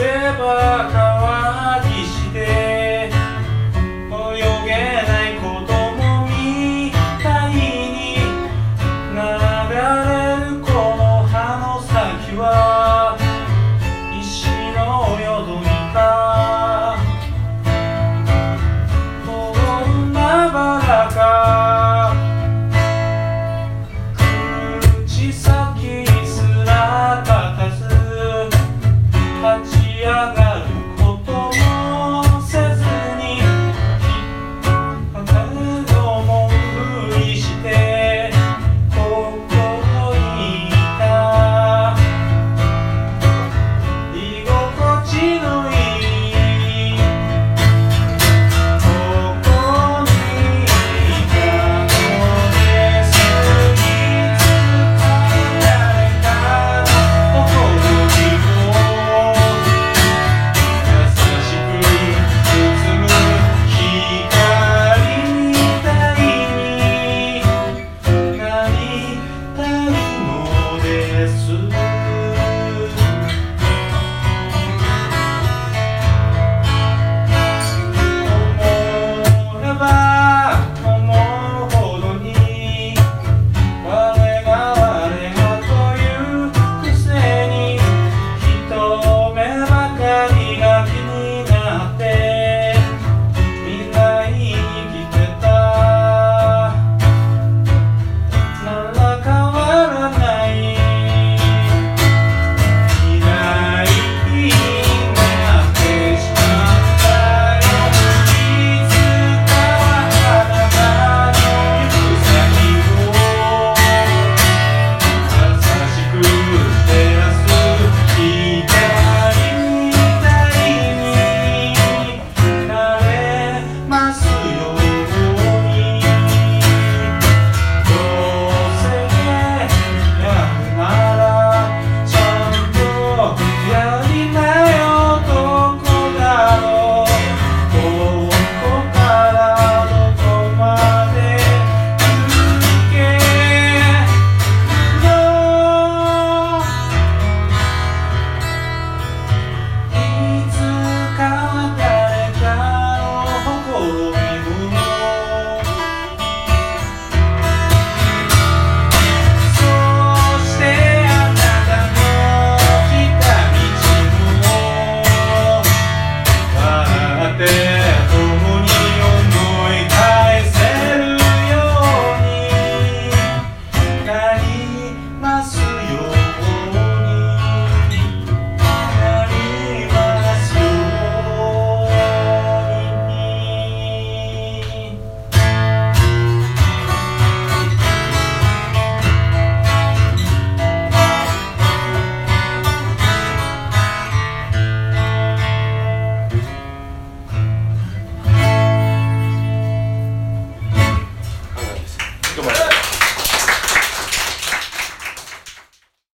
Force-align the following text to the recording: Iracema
Iracema 0.00 0.99